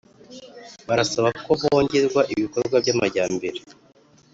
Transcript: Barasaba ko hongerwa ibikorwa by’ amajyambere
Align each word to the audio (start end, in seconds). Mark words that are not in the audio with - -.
Barasaba 0.87 1.29
ko 1.43 1.51
hongerwa 1.61 2.21
ibikorwa 2.33 2.75
by’ 2.83 2.89
amajyambere 2.93 3.57